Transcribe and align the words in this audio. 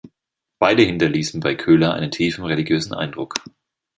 Beide 0.57 0.81
hinterließen 0.81 1.41
bei 1.41 1.53
Köler 1.53 1.93
einen 1.93 2.09
tiefen 2.09 2.43
religiösen 2.43 2.95
Eindruck. 2.95 3.35